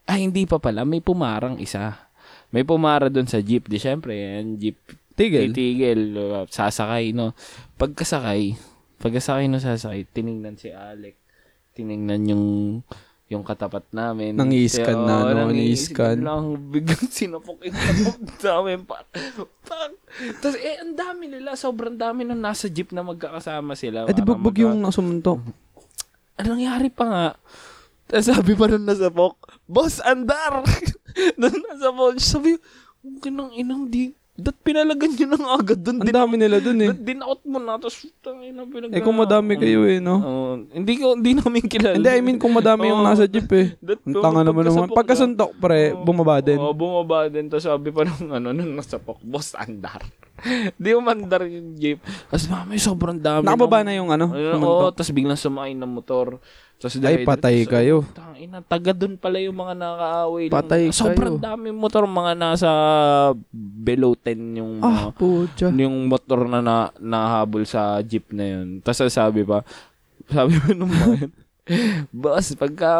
[0.02, 0.82] Ay, hindi pa pala.
[0.82, 2.08] May pumarang isa.
[2.50, 3.68] May pumara doon sa jeep.
[3.70, 4.74] Di syempre, yan, jeep.
[5.18, 5.50] Tigil.
[5.50, 6.00] Titigil.
[6.46, 7.34] Sasakay, no?
[7.74, 8.54] Pagkasakay,
[9.02, 11.18] pagkasakay no sasakay, tiningnan si Alec.
[11.74, 12.46] Tiningnan yung
[13.28, 14.32] yung katapat namin.
[14.32, 15.38] Nang-i-scan Kaya, na, oo, no?
[15.44, 16.18] nang-i-scan Ni-scan.
[16.24, 16.44] lang.
[16.72, 18.76] Biglang sinapok yung katapat namin.
[18.88, 19.04] Pa,
[19.68, 19.76] pa,
[20.40, 21.52] Tapos, eh, ang dami nila.
[21.52, 24.08] Sobrang dami nung nasa jeep na magkakasama sila.
[24.08, 25.44] Eh, di bugbog magka- yung sumuntok.
[26.40, 27.26] Anong nangyari pa nga?
[28.08, 29.36] Tapos sabi pa nung nasa pok,
[29.68, 30.64] Boss, andar!
[31.38, 32.56] nung nasa pok, sabi,
[33.04, 35.98] okay nang inang di, dat pinalagan nyo nang agad doon.
[35.98, 36.94] Ang dami nila dun eh.
[36.94, 40.14] Dinaot mo na, tapos tangin na pinag- Eh, kung madami kayo eh, no?
[40.16, 40.44] Oo.
[40.70, 41.98] hindi ko, hindi namin kilala.
[41.98, 43.08] Hindi, I mean, kung madami yung Oo.
[43.08, 43.74] nasa jeep eh.
[43.78, 44.86] Dat- Ang tanga naman naman.
[44.86, 46.06] pagkasapok Pagkasuntok, pre, Oo.
[46.06, 46.54] bumaba din.
[46.54, 47.50] Oo, bumaba din.
[47.50, 50.06] Tapos sabi pa nung ano, nung nasa pok, Boss, andar.
[50.78, 51.98] Di umandar yung jeep.
[52.30, 53.42] Tapos mami, sobrang dami.
[53.42, 54.94] Nakababa na yung ano, Oo, sumuntok.
[54.94, 56.38] tapos biglang sumakay ng motor.
[56.78, 58.06] Tapos Ay, patay kayo.
[58.14, 60.46] Tangina, taga doon pala yung mga nakaaway.
[60.46, 61.42] Patay Sobrang kayo.
[61.42, 62.70] dami motor, mga nasa
[63.52, 68.78] below 10 yung Ah, mga- yung motor na, na nahabol sa jeep na yun.
[68.78, 69.66] Tapos sabi pa,
[70.24, 71.32] sabi pa nung mga yun,
[72.14, 72.92] Boss, pagka,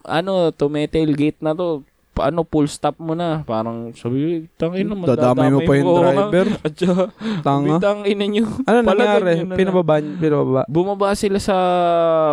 [0.00, 1.82] ano, tumetailgate na to,
[2.16, 3.44] paano, full stop mo na.
[3.44, 6.00] Parang, sabi, tangin na, Dadamay mo pa yung nga.
[6.08, 6.46] driver.
[6.66, 7.04] At saka,
[7.44, 7.76] Tanga.
[7.76, 8.44] tangin na nyo.
[8.64, 9.44] Ano nangyari?
[9.44, 10.62] na Pinababa, pinababa.
[10.64, 11.56] Bumaba sila sa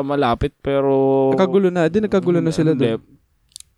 [0.07, 1.27] malapit, pero...
[1.35, 1.91] Nagkagulo na.
[1.91, 2.95] Di nagkagulo na sila Hindi.
[2.95, 3.01] doon.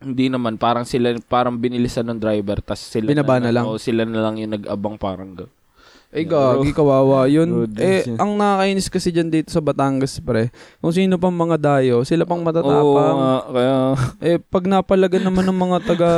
[0.06, 3.66] Hindi naman, parang sila, parang binilisan ng driver, tas sila Binaba na lang.
[3.66, 5.34] O sila na lang yung nag-abang parang
[6.16, 7.68] Ay, gagi, kawawa yun.
[7.68, 8.18] Road eh, rage yun.
[8.24, 10.48] ang nakakainis kasi dyan dito sa Batangas, pre,
[10.80, 13.18] kung sino pang mga dayo, sila pang Oo, matatapang.
[13.20, 13.76] nga, kaya...
[14.32, 16.10] eh, pag napalagan naman ng mga taga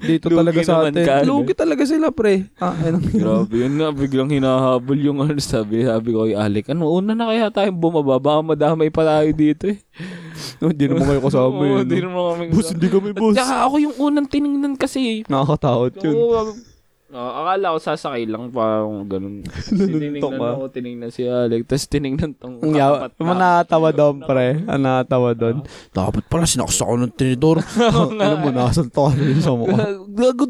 [0.00, 1.44] dito Lugi talaga sa atin, ka, no?
[1.44, 2.48] lugi talaga sila, pre.
[2.56, 3.04] Ah, ayun.
[3.20, 7.28] Grabe yun nga, biglang hinahabol yung ano, sabi, sabi ko kay Alec, ano, una na
[7.28, 9.76] kaya tayong bumaba, baka madamay pa tayo dito eh.
[10.64, 11.84] Hindi naman kayo kasama Oo, yun.
[11.84, 12.04] Hindi no?
[12.08, 13.34] naman kami Boss, hindi kami At boss.
[13.36, 15.20] saka ako yung unang tiningnan kasi.
[15.28, 16.14] Nakakatakot yun.
[16.16, 16.72] Oo,
[17.14, 19.46] Ah, akala ko sasakay lang pa ganun.
[19.70, 20.46] Nanuntok ka.
[20.50, 23.06] ako, tiningnan si Alec, tapos tiningnan tong yawa.
[23.06, 24.48] katapat Ang nakatawa doon, pre.
[24.66, 25.56] Ang nakatawa doon.
[25.94, 27.62] Dapat pala sinaksa ko ng tinidor.
[28.18, 29.86] Alam mo, nakasanto ka na sa mukha.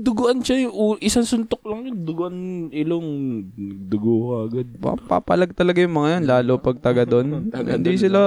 [0.01, 1.97] Duguan siya yung isang suntok lang yun.
[2.01, 2.37] Duguan
[2.73, 3.09] ilong,
[3.85, 4.65] dugo agad.
[4.81, 7.53] Pa- Papalag talaga yung mga yan, lalo pag taga doon.
[7.53, 8.21] Hindi sila,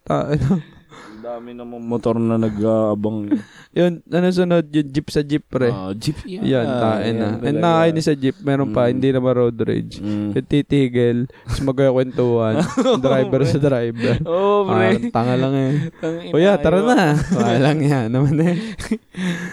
[0.00, 0.80] ta- ano.
[1.22, 3.30] Dami namang motor na nag-aabang.
[3.78, 5.70] Yun, ano sunod, yung jeep sa jeep, pre.
[5.70, 6.42] Ah, jeep yan.
[6.42, 7.28] Yan, tain na.
[7.38, 8.90] And nakakainis sa jeep, meron pa, Mm.
[8.90, 9.96] hindi naman road rage.
[9.96, 10.34] Mm.
[10.34, 12.54] Yung titigil, tapos magkakwentuhan.
[13.00, 14.16] driver sa driver.
[14.26, 15.08] Oh, Ah, pre.
[15.08, 15.72] tanga lang eh.
[16.34, 17.14] Kuya, tara na.
[17.14, 18.56] Walang yan naman eh.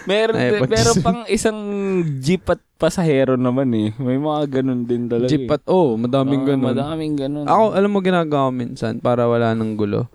[0.04, 1.58] Meron, Ay, meron pang isang
[2.18, 3.88] jeep at pasahero naman eh.
[3.94, 5.28] May mga ganun din talaga.
[5.28, 5.54] Jeep eh.
[5.54, 6.66] at, oh, madaming Ah, ganun.
[6.66, 7.46] Madaming ganun.
[7.46, 10.10] Ako, alam mo ginagawa minsan para wala nang gulo.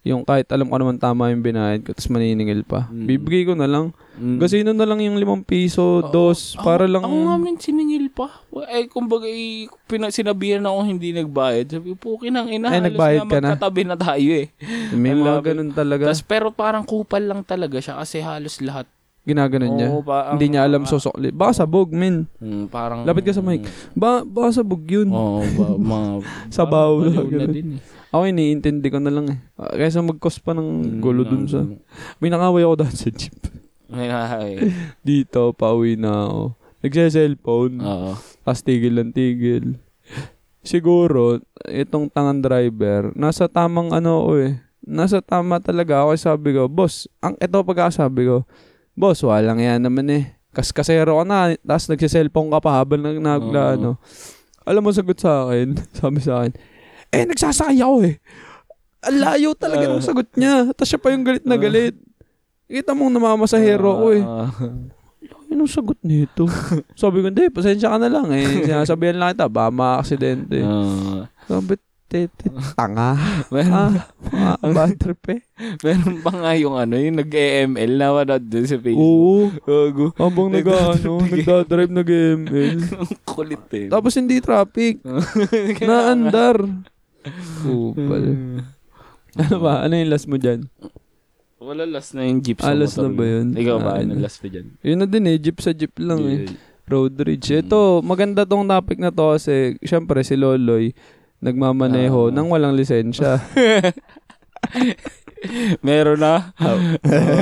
[0.00, 2.88] Yung kahit alam ko naman tama yung binayad ko, tapos maniningil pa.
[2.88, 3.04] Mm.
[3.04, 3.92] Bibigay ko na lang.
[4.16, 4.40] Mm.
[4.40, 7.04] Kasi na lang yung limang piso, dos, Ako- para lang...
[7.04, 8.32] Ako nga min siningil pa.
[8.72, 11.68] Eh, kumbaga, eh, pina, sinabihan ako hindi nagbayad.
[11.68, 12.72] Sabi, pukin ang ina.
[12.72, 13.48] Ay, halos nagbayad ka na?
[13.52, 14.46] Magkatabi na tayo eh.
[14.96, 16.08] may mga ganun talaga.
[16.08, 18.88] Tas, pero parang kupal lang talaga siya kasi halos lahat.
[19.28, 19.92] Ginaganon niya.
[19.92, 21.28] Oo, pa- ang- Hindi niya alam susokli.
[21.28, 22.24] Baka sabog, min.
[22.40, 23.04] Mm, parang...
[23.04, 23.68] Lapit ka sa mic.
[23.92, 25.12] Ba, baka sabog yun.
[25.12, 26.08] Oo, ba, mga...
[26.56, 27.04] Sabaw.
[27.04, 27.99] baliw na din eh.
[28.10, 29.38] Ako, iniintindi ko na lang eh.
[29.54, 31.62] Ah, Kaysa mag-cause pa ng gulo dun sa...
[32.18, 33.38] May nakaway ako dahil sa jeep.
[33.90, 34.50] Ay, ay.
[35.06, 36.42] Dito, pauwi na ako.
[36.82, 37.78] Nagsa-cellphone.
[37.78, 38.10] Oo.
[38.42, 39.78] Tapos tigil lang tigil.
[40.60, 41.38] Siguro,
[41.70, 44.58] itong tangang driver, nasa tamang ano ko eh.
[44.82, 46.10] Nasa tama talaga ako.
[46.18, 48.36] Sabi ko, boss, ang ito pagkasabi ko,
[48.92, 50.24] boss, walang yan naman eh.
[50.50, 53.54] Kaskasero ka na, tapos nagsiselfone ka pa habang nag, nag Oo.
[53.54, 53.90] ano.
[54.66, 56.52] Alam mo, sagot sa akin, sabi sa akin,
[57.10, 58.16] eh, nagsasakay ako eh.
[59.00, 60.70] Ang layo talaga ng sagot niya.
[60.76, 61.96] Tapos siya pa yung galit na galit.
[62.70, 64.22] Kita mong namamasahero ko eh.
[64.22, 64.52] Ah.
[65.50, 66.46] Anong sagot nito?
[66.94, 68.46] Sabi ko, hindi, pasensya ka na lang eh.
[68.68, 70.62] Sinasabihan lang kita, baka ma-aksidente.
[70.62, 71.26] Ah.
[71.50, 71.74] Sabi,
[72.06, 73.18] tete, tanga.
[73.50, 73.98] meron,
[74.30, 75.40] ah, mga bad trip eh.
[75.86, 79.02] meron pa nga yung ano, yung nag-EML na wala doon sa Facebook.
[79.02, 79.50] Oo.
[79.66, 80.06] Gago.
[80.14, 82.78] Habang nag, ano, nagdadrive, nag-ML.
[82.86, 83.86] Ang kulit eh.
[83.90, 85.02] Tapos hindi traffic.
[85.82, 86.62] Naandar.
[87.60, 88.24] Kupal.
[89.30, 89.86] Ano ba?
[89.86, 90.66] Ano yung last mo dyan?
[91.56, 93.46] Wala last na yung jeep Ah, sa last motor na ba yun?
[93.54, 93.90] Ikaw ba?
[93.94, 94.74] Ah, Ano last pa dyan?
[94.80, 96.50] Yun na din eh, jeep sa jeep lang eh.
[96.84, 97.54] Road rage.
[97.54, 100.90] Ito, maganda tong topic na to kasi syempre si Loloy
[101.38, 102.32] nagmamaneho Ah.
[102.32, 103.38] nang walang lisensya.
[105.80, 106.52] Meron na.
[106.58, 106.80] Oo,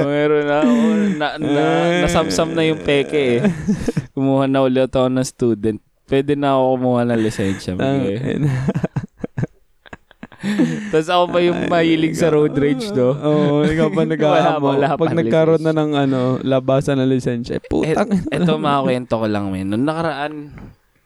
[0.06, 0.58] meron na.
[0.62, 0.86] Oo,
[1.16, 1.62] na, na,
[2.04, 3.40] nasamsam na yung peke eh.
[4.14, 5.78] Kumuha na ulit ako ng student.
[6.04, 7.72] Pwede na ako kumuha ng lisensya.
[7.74, 8.38] Okay.
[10.94, 13.10] Tapos ako pa yung mahilig sa road rage, no?
[13.14, 17.62] Oo, ikaw pa nag Wala wala Pag nagkaroon na ng ano, labasan ng lisensya, eh,
[17.62, 18.06] putang.
[18.30, 19.74] Ito mga kwento ko lang, men.
[19.74, 20.32] Noong nakaraan,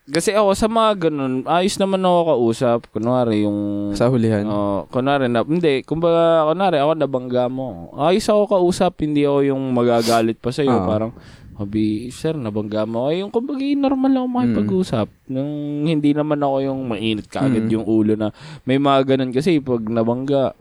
[0.03, 2.81] kasi ako sa mga ganun, ayos naman ako kausap.
[2.91, 3.93] Kunwari yung...
[3.95, 4.43] sa hulihan.
[4.45, 7.95] Oh, kunwari na, hindi, kumbaga, kunwari ako nabangga mo.
[7.97, 10.75] Ayos ako kausap, hindi ako yung magagalit pa sa'yo.
[10.75, 10.85] Ah.
[10.85, 11.11] Parang,
[11.53, 13.07] Habi, sir, nabangga mo.
[13.07, 15.07] Ay, yung kumbaga, normal lang ako makipag-usap.
[15.27, 15.53] Nung
[15.85, 17.73] hindi naman ako yung mainit ka agad Mm.
[17.73, 18.33] yung ulo na,
[18.65, 20.57] may mga ganun kasi pag nabangga,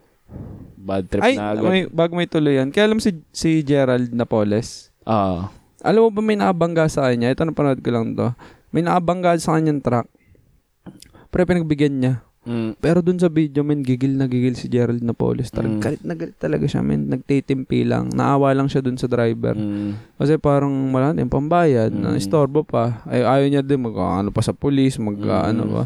[0.75, 1.63] bad trip Ay, na agad.
[1.63, 2.69] may, bago may tuloy yan.
[2.69, 4.91] Kaya alam si, si Gerald Napoles.
[5.01, 5.47] Ah,
[5.81, 7.33] Alam mo ba may nakabangga sa kanya?
[7.33, 8.29] Ito napanood ko lang to.
[8.69, 10.05] May nakabangga sa kanyang truck.
[11.27, 12.13] Pero pinagbigyan niya.
[12.43, 15.49] Mm, Pero dun sa video, men, gigil na gigil si Gerald Napoles.
[15.49, 15.83] Talagang Mm.
[15.83, 17.05] galit na galit talaga siya, men.
[17.07, 18.09] Nagtitimpi lang.
[18.09, 19.53] Naawa lang siya dun sa driver.
[19.53, 21.99] mm, Kasi parang wala din pambayad, Mm.
[21.99, 23.01] na istorbo pa.
[23.05, 25.83] Ay ayaw niya din mag ano pa sa pulis, mag ano ba.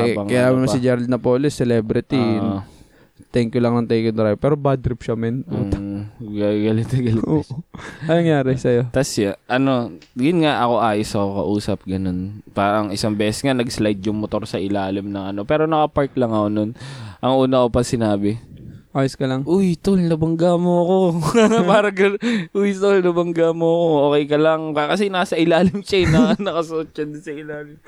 [0.00, 0.70] Eh, kaya ano pa.
[0.70, 2.16] si Gerald Napoles, celebrity.
[2.16, 2.64] Ah,
[3.30, 4.38] thank you lang ng thank you driver.
[4.38, 5.46] Pero bad trip siya, men.
[5.46, 7.24] mm, galit na galit.
[7.26, 7.42] Oo.
[8.06, 8.90] Ano nangyari sa'yo?
[8.90, 12.42] Tapos ya, ano, yun nga ako ayos ako kausap, ganun.
[12.50, 15.40] Parang isang beses nga nag-slide yung motor sa ilalim ng ano.
[15.46, 16.70] Pero nakapark lang ako nun.
[17.22, 18.38] Ang una ko pa sinabi,
[18.94, 19.42] Ayos ka lang?
[19.42, 20.96] Uy, tol, nabangga mo ako.
[21.66, 22.14] Parang
[22.54, 24.14] Uy, tol, nabangga mo ako.
[24.14, 24.70] Okay ka lang.
[24.70, 27.82] Kasi nasa ilalim siya, eh, na, nakasuot siya sa ilalim.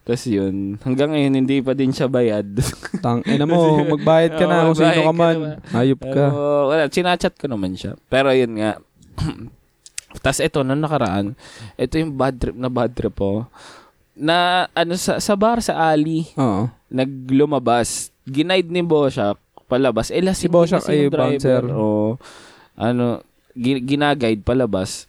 [0.00, 2.48] Tapos yun, hanggang ngayon hindi pa din siya bayad.
[3.04, 5.36] Tang, ina mo, magbayad ka na Oo, kung sino ka man.
[5.70, 6.08] Hayop ka.
[6.08, 7.94] Pero, wala, sinachat ko naman siya.
[8.06, 8.80] Pero yun nga.
[10.22, 11.38] Tapos ito, nung nakaraan,
[11.76, 13.46] ito yung bad trip na bad trip po.
[14.12, 16.68] na ano sa, sa bar sa alley, Oo.
[16.90, 18.10] naglumabas.
[18.26, 20.10] Ginaid ni Boshak palabas.
[20.10, 21.62] Eh, lasing Si Boshak ay bouncer.
[21.70, 22.18] O,
[22.74, 23.22] ano,
[23.54, 25.06] gi- ginaguide palabas.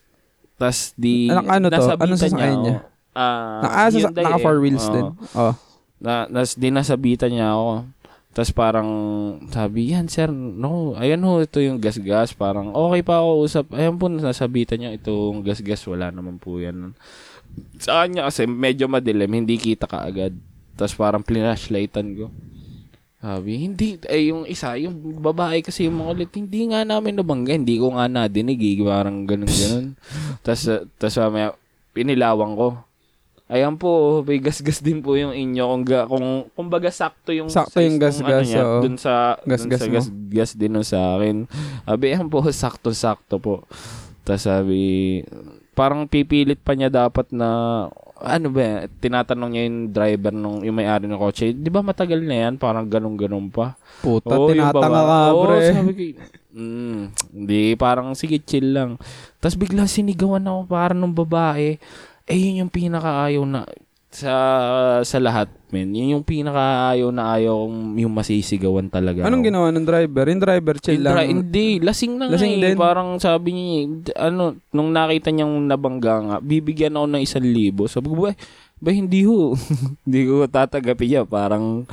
[0.56, 1.82] Tas di, Anak, ano to?
[1.98, 2.62] Anong sasakyan ako.
[2.62, 2.78] niya?
[3.12, 4.62] Ah, Na, ah, sa, Hyundai naka four eh.
[4.64, 4.94] wheels Oo.
[4.96, 5.08] din.
[5.36, 5.54] Oh.
[6.02, 7.86] Na, nas, di nasabitan niya ako.
[8.32, 8.90] Tapos parang
[9.52, 12.32] sabi, yan sir, no, ayan ho, ito yung gas-gas.
[12.32, 13.66] Parang okay pa ako usap.
[13.76, 15.84] Ayan po, nasabitan niya itong gas-gas.
[15.84, 16.96] Wala naman po yan.
[17.76, 20.32] Sa kanya kasi medyo madilim, hindi kita kaagad.
[20.80, 22.32] Tapos parang flashlightan ko.
[23.22, 27.78] Sabi, hindi, eh yung isa, yung babae kasi yung makulit, hindi nga namin nabangga, hindi
[27.78, 29.88] ko nga nadinig, eh, parang ganun ganun.
[30.42, 31.54] Tapos, uh, tapos mamaya,
[31.94, 32.82] pinilawang ko.
[33.52, 35.64] Ayan po, may gas-gas din po yung inyo.
[35.68, 38.80] Kung, ga, kung kumbaga sakto yung Sakto yung nung gas-gas, niya, oo.
[38.80, 39.92] dun sa Gas-gas mo.
[39.92, 41.52] gas-gas din nun sa akin.
[41.84, 43.68] Sabi, ayan po, sakto-sakto po.
[44.24, 45.20] Tapos sabi,
[45.76, 47.50] parang pipilit pa niya dapat na
[48.22, 52.48] ano ba, tinatanong niya yung driver nung yung may-ari ng kotse, di ba matagal na
[52.48, 52.54] yan?
[52.56, 53.74] Parang ganun-ganun pa.
[54.00, 55.58] Puta, yung tinatanga ka, bre.
[55.74, 56.02] sabi ko,
[56.54, 57.02] mm,
[57.34, 59.02] hindi, parang sige, chill lang.
[59.42, 61.82] Tapos bigla sinigawan ako parang ng babae.
[62.30, 63.66] Eh, yun yung pinakaayaw na,
[64.12, 64.34] sa
[65.08, 65.96] sa lahat, men.
[65.96, 69.24] Yun yung pinakaayaw na ayaw kong yung masisigawan talaga.
[69.24, 69.48] Anong ako.
[69.48, 70.26] ginawa ng driver?
[70.28, 71.32] Yung driver, chill Yung lang.
[71.32, 72.64] Hindi, lasing na Lasing nga eh.
[72.68, 72.76] din?
[72.76, 73.72] Parang sabi niya,
[74.04, 77.88] d- ano, nung nakita niyang nabangga nga, bibigyan ako ng isang libo.
[77.88, 78.36] Sabi ko, ba,
[78.84, 79.56] ba hindi ho.
[80.04, 81.24] hindi ko tatagapin niya.
[81.24, 81.88] Parang,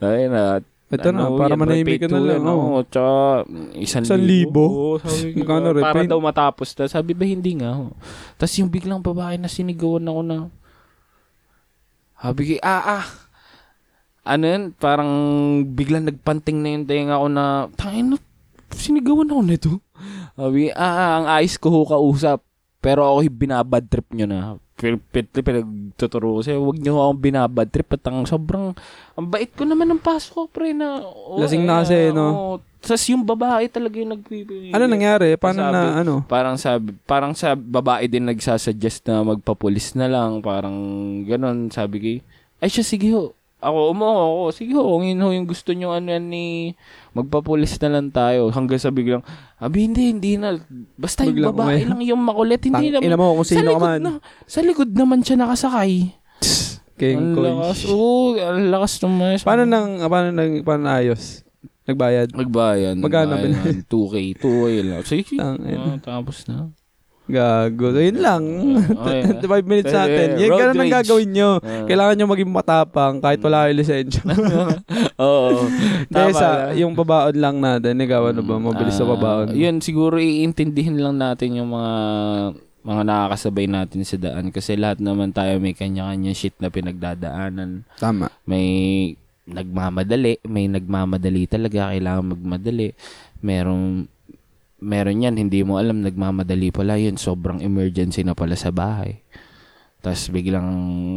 [0.00, 2.42] ay na, Ito na, ano, para yan, manahimik ka na lang.
[2.42, 3.46] ano, tsaka
[3.78, 4.98] isang, Isang libo.
[4.98, 5.06] libo?
[5.06, 6.90] Sabi Magkano, para daw matapos na.
[6.90, 7.94] Sabi ba, hindi nga ho.
[8.34, 10.36] Tapos yung biglang babae na sinigawan ako na,
[12.18, 13.06] sabi ko, ah, ah,
[14.34, 15.10] ano yun, parang
[15.62, 17.44] biglang nagpanting na yung tenga ko na,
[17.78, 18.16] tangin na,
[18.74, 19.72] sinigawan ako nito.
[20.34, 22.42] Sabi, ah, ah, ang ayos ko ho kausap,
[22.80, 24.40] pero ako yung binabad trip nyo na.
[24.80, 28.72] Pinagtuturo ko sa'yo, huwag nyo akong binabad trip at ang sobrang,
[29.12, 32.26] ang bait ko naman ng paso ko, pre, na, oh, Lasing na eh, kasi, no?
[32.32, 32.56] oh.
[32.80, 34.72] Tapos yung babae talaga yung nagpipili.
[34.72, 35.36] Ano nangyari?
[35.36, 36.14] Paano Sabi- na, ano?
[36.24, 40.72] Parang sa parang sa babae din nagsasuggest na magpapulis na lang, parang
[41.28, 42.08] ganun, sabi ko.
[42.64, 43.36] Ay siya sige ho.
[43.60, 44.40] Ako umo ako.
[44.50, 46.72] Sige ho, yun ho yung gusto nyo ano yan ni
[47.10, 49.20] magpapulis na lang tayo hanggang sa biglang
[49.58, 50.54] abi hindi hindi na
[50.94, 53.66] basta yung Biglang babae umay- lang yung makulit hindi Tang, naman mo kung sa sino
[53.66, 54.00] ka likod man.
[54.00, 54.10] na
[54.46, 56.14] sa likod naman siya nakasakay
[56.94, 57.90] King ang lakas Koy.
[57.90, 61.42] oo ang lakas naman Paano nang, paano nang, paano naayos?
[61.82, 62.28] Nagbayad?
[62.30, 65.82] magbayan Magkano Bayan, 2k 2k lang sige Tang, ina.
[65.82, 66.70] ah, tapos na
[67.30, 67.86] Gago.
[67.90, 68.42] So, yun lang.
[68.84, 69.20] Okay.
[69.46, 69.98] 25 minutes Pwede.
[69.98, 70.26] natin.
[70.36, 71.50] Yan ganun ang gagawin nyo.
[71.58, 71.86] Ah.
[71.86, 74.22] Kailangan nyo maging matapang kahit wala kayong lisensya.
[75.22, 75.64] Oo.
[76.06, 79.54] Dahil sa, yung babaon lang natin, ikaw ano ba, mabilis sa Ah, babaon.
[79.54, 81.94] yun, siguro iintindihin lang natin yung mga
[82.80, 87.84] mga nakakasabay natin sa daan kasi lahat naman tayo may kanya-kanya shit na pinagdadaanan.
[88.00, 88.32] Tama.
[88.48, 88.66] May
[89.44, 92.96] nagmamadali, may nagmamadali talaga, kailangan magmadali.
[93.40, 94.08] Merong
[94.80, 99.20] meron yan, hindi mo alam, nagmamadali pala yun, sobrang emergency na pala sa bahay.
[100.00, 100.64] Tapos biglang,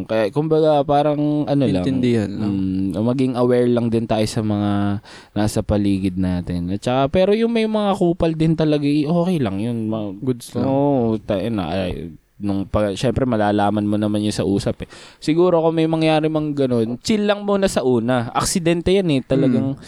[0.04, 2.52] kaya kumbaga parang ano lang, Intindihan lang.
[2.92, 5.00] mm, maging aware lang din tayo sa mga
[5.32, 6.68] nasa paligid natin.
[6.68, 9.88] At saka, pero yung may mga kupal din talaga, eh, okay lang yun.
[9.88, 10.68] Ma- Goods lang.
[10.68, 11.64] Oo, tayo na.
[11.72, 14.90] Ay, nung pa, syempre malalaman mo naman yun sa usap eh.
[15.16, 18.36] Siguro kung may mangyari mang ganun, chill lang muna sa una.
[18.36, 19.24] Aksidente yan eh.
[19.24, 19.80] Talagang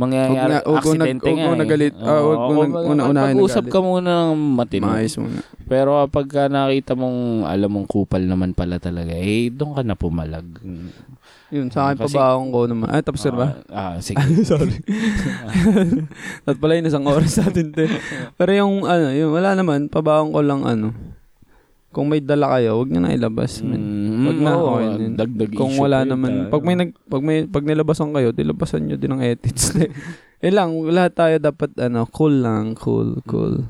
[0.00, 0.32] mangyayari.
[0.32, 1.60] Huwag na- huwag aksidente huwag nga mo eh.
[1.60, 1.94] nagalit.
[1.94, 3.74] Ah, huwag mo nag- una-unahin Mag-usap nagalit.
[3.74, 4.84] ka muna ng matino.
[4.88, 5.38] Maayos muna.
[5.66, 9.94] Pero kapag ka nakita mong, alam mong kupal naman pala talaga, eh, doon ka na
[9.94, 10.48] pumalag.
[11.50, 12.86] Yun, sa akin Kasi- pabaon ko naman.
[12.88, 13.46] Ay, tapos na ba?
[13.68, 14.22] Ah, ah, sige.
[14.48, 14.70] Sorry.
[16.48, 17.70] At pala yun, isang oras natin.
[17.70, 17.90] Te.
[18.34, 20.94] Pero yung, ano, yung, wala naman, pabaon ko lang, ano,
[21.90, 23.66] kung may dala kayo, huwag nyo na ilabas.
[23.66, 23.82] man.
[23.82, 26.52] Mm, Wag na, oo, okay dagdag Kung wala naman, tayo.
[26.54, 29.74] pag may, nag, pag may, pag nilabasan kayo, dilabasan nyo din ang edits.
[30.44, 33.66] Yun lang, lahat tayo dapat, ano, cool lang, cool, cool.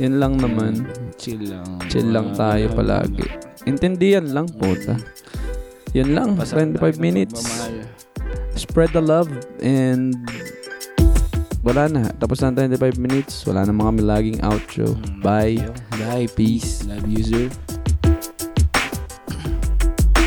[0.00, 0.88] Yun lang naman.
[1.20, 1.76] Chill lang.
[1.86, 3.28] Chill lang tayo palagi.
[3.68, 4.96] Intindihan lang, puta.
[5.92, 7.40] Yun lang, Pasal 25 tayo ng minutes.
[8.56, 9.28] Spread the love
[9.60, 10.16] and
[11.62, 12.02] wala na.
[12.18, 13.46] Tapos na ang 25 minutes.
[13.46, 14.94] Wala na mga laging outro.
[14.94, 15.58] Mm, Bye.
[15.98, 16.28] Bye.
[16.34, 16.84] Peace.
[16.86, 17.81] Love you, sir.